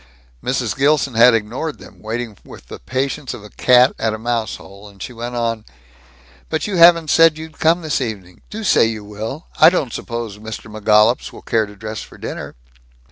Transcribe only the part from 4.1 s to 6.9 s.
a mouse hole, and she went on, "But you